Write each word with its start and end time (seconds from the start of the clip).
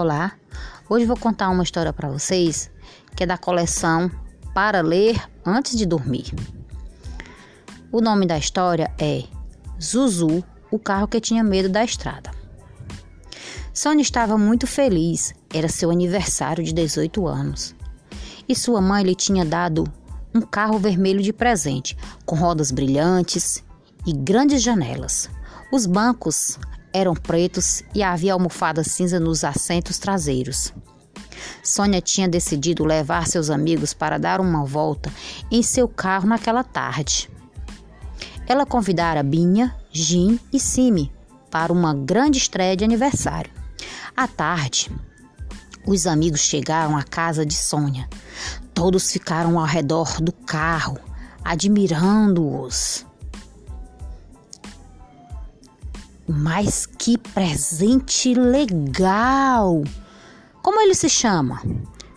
Olá, 0.00 0.30
hoje 0.88 1.04
vou 1.04 1.16
contar 1.16 1.48
uma 1.48 1.64
história 1.64 1.92
para 1.92 2.08
vocês 2.08 2.70
que 3.16 3.24
é 3.24 3.26
da 3.26 3.36
coleção 3.36 4.08
Para 4.54 4.80
Ler 4.80 5.20
Antes 5.44 5.76
de 5.76 5.84
Dormir. 5.84 6.32
O 7.90 8.00
nome 8.00 8.24
da 8.24 8.38
história 8.38 8.92
é 8.96 9.24
Zuzu, 9.82 10.44
o 10.70 10.78
carro 10.78 11.08
que 11.08 11.20
tinha 11.20 11.42
medo 11.42 11.68
da 11.68 11.82
estrada. 11.82 12.30
Sônia 13.74 14.02
estava 14.02 14.38
muito 14.38 14.68
feliz, 14.68 15.34
era 15.52 15.68
seu 15.68 15.90
aniversário 15.90 16.62
de 16.62 16.72
18 16.72 17.26
anos. 17.26 17.74
E 18.48 18.54
sua 18.54 18.80
mãe 18.80 19.02
lhe 19.02 19.16
tinha 19.16 19.44
dado 19.44 19.82
um 20.32 20.42
carro 20.42 20.78
vermelho 20.78 21.20
de 21.20 21.32
presente, 21.32 21.98
com 22.24 22.36
rodas 22.36 22.70
brilhantes 22.70 23.64
e 24.06 24.12
grandes 24.12 24.62
janelas. 24.62 25.28
Os 25.72 25.86
bancos 25.86 26.56
eram 26.92 27.14
pretos 27.14 27.82
e 27.94 28.02
havia 28.02 28.32
almofada 28.32 28.82
cinza 28.82 29.18
nos 29.20 29.44
assentos 29.44 29.98
traseiros. 29.98 30.72
Sônia 31.62 32.00
tinha 32.00 32.28
decidido 32.28 32.84
levar 32.84 33.26
seus 33.26 33.50
amigos 33.50 33.92
para 33.94 34.18
dar 34.18 34.40
uma 34.40 34.64
volta 34.64 35.12
em 35.50 35.62
seu 35.62 35.88
carro 35.88 36.28
naquela 36.28 36.64
tarde. 36.64 37.30
Ela 38.46 38.64
convidara 38.64 39.22
Binha, 39.22 39.74
Jim 39.90 40.40
e 40.52 40.58
Simi 40.58 41.12
para 41.50 41.72
uma 41.72 41.94
grande 41.94 42.38
estreia 42.38 42.76
de 42.76 42.84
aniversário. 42.84 43.50
À 44.16 44.26
tarde, 44.26 44.90
os 45.86 46.06
amigos 46.06 46.40
chegaram 46.40 46.96
à 46.96 47.02
casa 47.02 47.46
de 47.46 47.54
Sônia. 47.54 48.08
Todos 48.74 49.10
ficaram 49.10 49.58
ao 49.58 49.66
redor 49.66 50.20
do 50.20 50.32
carro, 50.32 50.98
admirando-os. 51.44 53.07
Mas 56.28 56.84
que 56.84 57.16
presente 57.16 58.34
legal! 58.34 59.82
Como 60.62 60.80
ele 60.80 60.94
se 60.94 61.08
chama? 61.08 61.62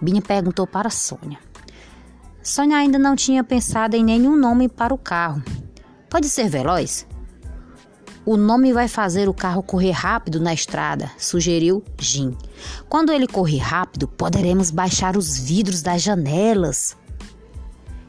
Binha 0.00 0.22
perguntou 0.22 0.66
para 0.66 0.90
Sônia. 0.90 1.38
Sônia 2.40 2.76
ainda 2.76 2.96
não 2.96 3.16
tinha 3.16 3.42
pensado 3.42 3.96
em 3.96 4.04
nenhum 4.04 4.36
nome 4.36 4.68
para 4.68 4.94
o 4.94 4.98
carro. 4.98 5.42
Pode 6.08 6.28
ser 6.28 6.48
veloz? 6.48 7.04
O 8.24 8.36
nome 8.36 8.72
vai 8.72 8.86
fazer 8.86 9.28
o 9.28 9.34
carro 9.34 9.62
correr 9.62 9.90
rápido 9.90 10.40
na 10.40 10.54
estrada, 10.54 11.10
sugeriu 11.18 11.82
Jim. 11.98 12.36
Quando 12.88 13.12
ele 13.12 13.26
correr 13.26 13.58
rápido, 13.58 14.06
poderemos 14.06 14.70
baixar 14.70 15.16
os 15.16 15.38
vidros 15.38 15.82
das 15.82 16.02
janelas. 16.02 16.96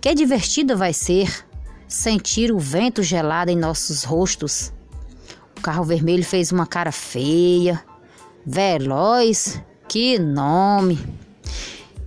Que 0.00 0.14
divertido 0.14 0.76
vai 0.76 0.92
ser 0.92 1.44
sentir 1.88 2.52
o 2.52 2.58
vento 2.58 3.02
gelado 3.02 3.50
em 3.50 3.56
nossos 3.56 4.04
rostos. 4.04 4.72
O 5.60 5.62
carro 5.62 5.84
vermelho 5.84 6.24
fez 6.24 6.50
uma 6.50 6.66
cara 6.66 6.90
feia. 6.90 7.84
Veloz? 8.46 9.60
Que 9.86 10.18
nome! 10.18 10.98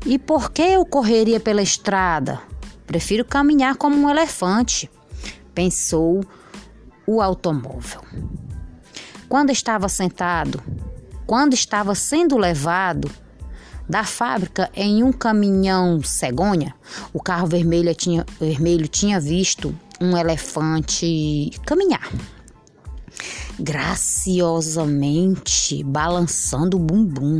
E 0.07 0.17
por 0.17 0.49
que 0.49 0.63
eu 0.63 0.83
correria 0.83 1.39
pela 1.39 1.61
estrada? 1.61 2.41
Prefiro 2.87 3.23
caminhar 3.23 3.75
como 3.75 3.95
um 3.95 4.09
elefante, 4.09 4.89
pensou 5.53 6.25
o 7.05 7.21
automóvel. 7.21 8.01
Quando 9.29 9.51
estava 9.51 9.87
sentado, 9.87 10.59
quando 11.27 11.53
estava 11.53 11.93
sendo 11.93 12.39
levado 12.39 13.07
da 13.87 14.03
fábrica 14.03 14.67
em 14.73 15.03
um 15.03 15.13
caminhão 15.13 16.01
cegonha, 16.01 16.73
o 17.13 17.21
carro 17.21 17.45
vermelho 17.45 17.93
tinha, 17.93 18.25
vermelho 18.39 18.87
tinha 18.87 19.19
visto 19.19 19.77
um 20.01 20.17
elefante 20.17 21.51
caminhar 21.67 22.09
graciosamente, 23.59 25.83
balançando 25.83 26.77
o 26.77 26.79
bumbum. 26.79 27.39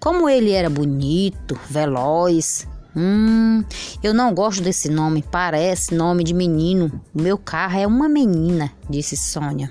Como 0.00 0.28
ele 0.28 0.50
era 0.52 0.68
bonito, 0.70 1.58
veloz. 1.68 2.66
Hum, 2.96 3.62
eu 4.02 4.14
não 4.14 4.34
gosto 4.34 4.62
desse 4.62 4.88
nome, 4.88 5.22
parece 5.22 5.94
nome 5.94 6.24
de 6.24 6.34
menino. 6.34 7.00
O 7.14 7.22
meu 7.22 7.38
carro 7.38 7.78
é 7.78 7.86
uma 7.86 8.08
menina, 8.08 8.72
disse 8.88 9.16
Sônia. 9.16 9.70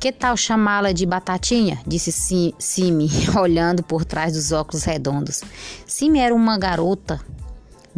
Que 0.00 0.12
tal 0.12 0.36
chamá-la 0.36 0.92
de 0.92 1.04
Batatinha? 1.04 1.80
disse 1.84 2.54
Simi, 2.58 3.10
olhando 3.40 3.82
por 3.82 4.04
trás 4.04 4.34
dos 4.34 4.52
óculos 4.52 4.84
redondos. 4.84 5.42
Simi 5.86 6.20
era 6.20 6.34
uma 6.34 6.56
garota 6.56 7.20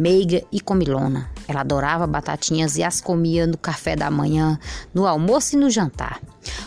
meiga 0.01 0.43
e 0.51 0.59
comilona. 0.59 1.29
Ela 1.47 1.61
adorava 1.61 2.07
batatinhas 2.07 2.75
e 2.75 2.83
as 2.83 2.99
comia 2.99 3.45
no 3.45 3.57
café 3.57 3.95
da 3.95 4.09
manhã, 4.09 4.59
no 4.93 5.05
almoço 5.05 5.55
e 5.55 5.59
no 5.59 5.69
jantar. 5.69 6.19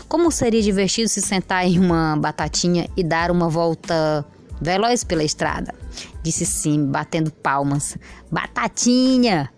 Como 0.07 0.31
seria 0.31 0.61
divertido 0.61 1.09
se 1.09 1.21
sentar 1.21 1.67
em 1.67 1.77
uma 1.77 2.15
batatinha 2.15 2.87
e 2.95 3.03
dar 3.03 3.29
uma 3.31 3.49
volta 3.49 4.25
veloz 4.61 5.03
pela 5.03 5.23
estrada? 5.23 5.75
Disse 6.23 6.45
Sim, 6.45 6.85
batendo 6.85 7.29
palmas. 7.29 7.97
Batatinha! 8.31 9.51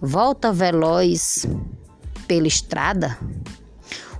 Volta 0.00 0.52
veloz 0.52 1.46
pela 2.28 2.46
estrada? 2.46 3.18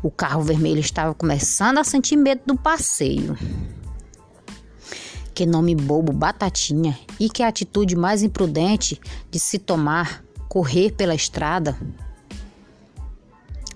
O 0.02 0.10
carro 0.10 0.42
vermelho 0.42 0.80
estava 0.80 1.14
começando 1.14 1.78
a 1.78 1.84
sentir 1.84 2.16
medo 2.16 2.42
do 2.44 2.56
passeio. 2.56 3.38
Que 5.34 5.44
nome 5.44 5.74
bobo, 5.74 6.12
batatinha. 6.12 6.96
E 7.18 7.28
que 7.28 7.42
atitude 7.42 7.96
mais 7.96 8.22
imprudente 8.22 9.00
de 9.30 9.40
se 9.40 9.58
tomar, 9.58 10.22
correr 10.48 10.92
pela 10.92 11.14
estrada. 11.14 11.76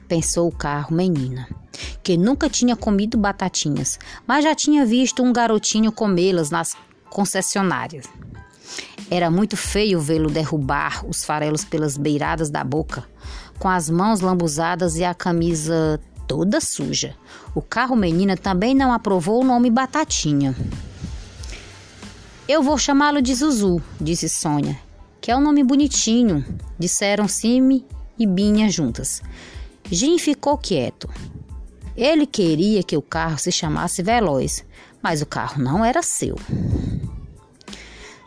Pensou 0.06 0.48
o 0.48 0.52
carro, 0.52 0.94
menina, 0.94 1.48
que 2.02 2.16
nunca 2.16 2.48
tinha 2.48 2.76
comido 2.76 3.18
batatinhas, 3.18 3.98
mas 4.26 4.44
já 4.44 4.54
tinha 4.54 4.86
visto 4.86 5.22
um 5.22 5.32
garotinho 5.32 5.90
comê-las 5.90 6.50
nas 6.50 6.76
concessionárias. 7.10 8.06
Era 9.10 9.30
muito 9.30 9.56
feio 9.56 10.00
vê-lo 10.00 10.30
derrubar 10.30 11.04
os 11.06 11.24
farelos 11.24 11.64
pelas 11.64 11.96
beiradas 11.96 12.50
da 12.50 12.62
boca, 12.62 13.04
com 13.58 13.68
as 13.68 13.90
mãos 13.90 14.20
lambuzadas 14.20 14.96
e 14.96 15.04
a 15.04 15.12
camisa 15.12 16.00
toda 16.26 16.60
suja. 16.60 17.16
O 17.54 17.60
carro 17.60 17.96
menina 17.96 18.36
também 18.36 18.74
não 18.74 18.92
aprovou 18.92 19.40
o 19.40 19.44
nome 19.44 19.70
Batatinha. 19.70 20.54
Eu 22.48 22.62
vou 22.62 22.78
chamá-lo 22.78 23.20
de 23.20 23.34
Zuzu, 23.34 23.82
disse 24.00 24.26
Sônia, 24.26 24.80
que 25.20 25.30
é 25.30 25.36
um 25.36 25.40
nome 25.40 25.62
bonitinho, 25.62 26.42
disseram 26.78 27.28
Simi 27.28 27.84
e 28.18 28.26
Binha 28.26 28.70
juntas. 28.70 29.20
Jim 29.90 30.16
ficou 30.16 30.56
quieto. 30.56 31.10
Ele 31.94 32.24
queria 32.26 32.82
que 32.82 32.96
o 32.96 33.02
carro 33.02 33.36
se 33.36 33.52
chamasse 33.52 34.02
Veloz, 34.02 34.64
mas 35.02 35.20
o 35.20 35.26
carro 35.26 35.62
não 35.62 35.84
era 35.84 36.02
seu. 36.02 36.36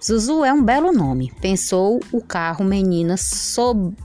Zuzu 0.05 0.45
é 0.45 0.53
um 0.53 0.63
belo 0.63 0.91
nome, 0.91 1.33
pensou 1.41 1.99
o 2.11 2.21
carro 2.21 2.63
menina 2.63 3.17
sorrindo. 3.17 3.95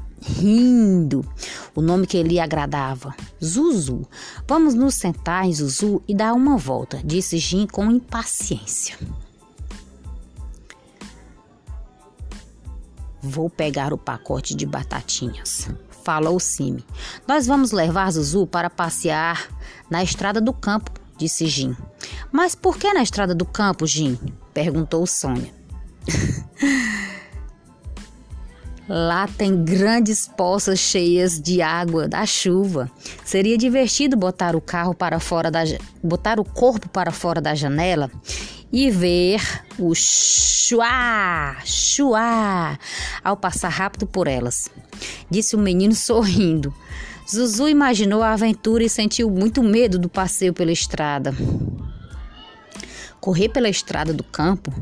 O 1.75 1.83
nome 1.83 2.07
que 2.07 2.23
lhe 2.23 2.41
agradava. 2.41 3.15
Zuzu. 3.45 4.09
Vamos 4.49 4.73
nos 4.73 4.95
sentar 4.95 5.45
em 5.45 5.53
Zuzu 5.53 6.03
e 6.09 6.15
dar 6.15 6.33
uma 6.33 6.57
volta, 6.57 7.03
disse 7.05 7.37
Jim 7.37 7.67
com 7.67 7.91
impaciência. 7.91 8.97
Vou 13.21 13.49
pegar 13.51 13.93
o 13.93 13.99
pacote 13.99 14.55
de 14.55 14.67
batatinhas. 14.67 15.69
Falou 16.05 16.39
Simi. 16.39 16.85
Nós 17.27 17.47
vamos 17.47 17.73
levar 17.73 18.11
Zuzu 18.13 18.47
para 18.47 18.71
passear 18.71 19.49
na 19.91 20.03
estrada 20.03 20.41
do 20.41 20.53
campo, 20.53 20.91
disse 21.17 21.47
Jim. 21.47 21.77
Mas 22.31 22.55
por 22.55 22.79
que 22.79 22.93
na 22.93 23.03
estrada 23.03 23.35
do 23.35 23.45
campo, 23.45 23.87
Jim? 23.87 24.19
perguntou 24.55 25.07
Sônia. 25.07 25.53
Lá 28.89 29.27
tem 29.27 29.65
grandes 29.65 30.29
poças 30.29 30.79
cheias 30.79 31.41
de 31.41 31.61
água 31.61 32.07
da 32.07 32.25
chuva. 32.25 32.89
Seria 33.25 33.59
divertido 33.59 34.17
botar 34.17 34.55
o 34.55 34.61
carro 34.61 34.95
para 34.95 35.19
fora 35.19 35.51
da 35.51 35.65
botar 36.01 36.39
o 36.39 36.45
corpo 36.45 36.89
para 36.89 37.11
fora 37.11 37.41
da 37.41 37.53
janela 37.53 38.09
e 38.73 38.91
ver 38.91 39.41
o 39.79 39.95
chuá, 39.95 41.57
chuá 41.65 42.79
ao 43.23 43.37
passar 43.37 43.69
rápido 43.69 44.07
por 44.07 44.27
elas. 44.27 44.69
Disse 45.31 45.55
o 45.55 45.59
menino 45.59 45.95
sorrindo. 45.95 46.75
Zuzu 47.29 47.69
imaginou 47.69 48.23
a 48.23 48.33
aventura 48.33 48.85
e 48.85 48.89
sentiu 48.89 49.29
muito 49.31 49.63
medo 49.63 49.99
do 49.99 50.09
passeio 50.09 50.55
pela 50.55 50.71
estrada. 50.71 51.35
Correr 53.21 53.49
pela 53.49 53.69
estrada 53.69 54.13
do 54.13 54.23
campo, 54.23 54.73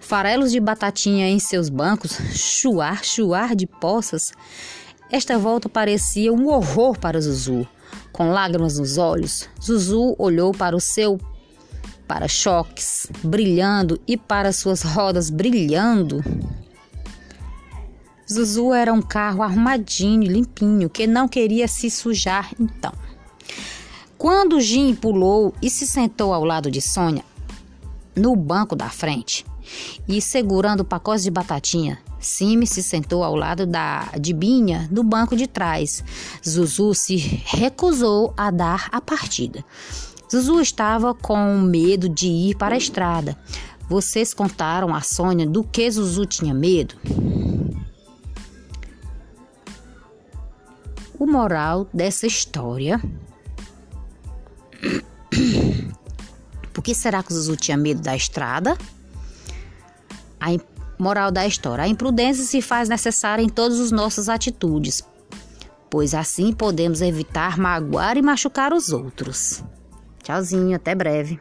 farelos 0.00 0.50
de 0.50 0.58
batatinha 0.58 1.28
em 1.28 1.38
seus 1.38 1.68
bancos, 1.68 2.12
chuar, 2.34 3.04
chuar 3.04 3.54
de 3.54 3.66
poças. 3.66 4.32
Esta 5.10 5.38
volta 5.38 5.68
parecia 5.68 6.32
um 6.32 6.48
horror 6.48 6.98
para 6.98 7.20
Zuzu. 7.20 7.68
Com 8.12 8.30
lágrimas 8.30 8.78
nos 8.78 8.96
olhos, 8.96 9.48
Zuzu 9.62 10.14
olhou 10.18 10.52
para 10.52 10.74
o 10.74 10.80
seu 10.80 11.18
para-choques 12.10 13.06
brilhando 13.22 14.00
e 14.04 14.16
para 14.16 14.52
suas 14.52 14.82
rodas 14.82 15.30
brilhando. 15.30 16.24
Zuzu 18.28 18.74
era 18.74 18.92
um 18.92 19.00
carro 19.00 19.44
arrumadinho, 19.44 20.24
limpinho, 20.24 20.90
que 20.90 21.06
não 21.06 21.28
queria 21.28 21.68
se 21.68 21.88
sujar 21.88 22.50
então. 22.58 22.92
Quando 24.18 24.60
Jim 24.60 24.92
pulou 24.92 25.54
e 25.62 25.70
se 25.70 25.86
sentou 25.86 26.34
ao 26.34 26.44
lado 26.44 26.68
de 26.68 26.80
Sônia, 26.80 27.24
no 28.16 28.34
banco 28.34 28.74
da 28.74 28.88
frente, 28.88 29.46
e 30.08 30.20
segurando 30.20 30.80
o 30.80 30.84
pacote 30.84 31.22
de 31.22 31.30
batatinha, 31.30 32.00
Simi 32.18 32.66
se 32.66 32.82
sentou 32.82 33.22
ao 33.22 33.36
lado 33.36 33.64
da 33.64 34.10
Binha 34.34 34.88
no 34.90 35.04
banco 35.04 35.36
de 35.36 35.46
trás. 35.46 36.02
Zuzu 36.46 36.92
se 36.92 37.16
recusou 37.16 38.34
a 38.36 38.50
dar 38.50 38.88
a 38.90 39.00
partida. 39.00 39.64
Zuzu 40.30 40.60
estava 40.60 41.12
com 41.12 41.58
medo 41.58 42.08
de 42.08 42.28
ir 42.28 42.56
para 42.56 42.76
a 42.76 42.78
estrada. 42.78 43.36
Vocês 43.88 44.32
contaram 44.32 44.94
a 44.94 45.00
Sônia 45.00 45.44
do 45.44 45.64
que 45.64 45.90
Zuzu 45.90 46.24
tinha 46.24 46.54
medo? 46.54 46.94
O 51.18 51.26
moral 51.26 51.88
dessa 51.92 52.28
história. 52.28 53.02
Por 56.72 56.84
que 56.84 56.94
será 56.94 57.20
que 57.24 57.34
Zuzu 57.34 57.56
tinha 57.56 57.76
medo 57.76 58.00
da 58.00 58.14
estrada? 58.14 58.78
A 60.40 60.50
moral 60.96 61.32
da 61.32 61.44
história: 61.44 61.82
a 61.82 61.88
imprudência 61.88 62.44
se 62.44 62.62
faz 62.62 62.88
necessária 62.88 63.42
em 63.42 63.48
todas 63.48 63.80
as 63.80 63.90
nossas 63.90 64.28
atitudes, 64.28 65.02
pois 65.90 66.14
assim 66.14 66.52
podemos 66.52 67.02
evitar 67.02 67.58
magoar 67.58 68.16
e 68.16 68.22
machucar 68.22 68.72
os 68.72 68.90
outros. 68.90 69.64
Tchauzinho, 70.30 70.76
até 70.76 70.94
breve. 70.94 71.40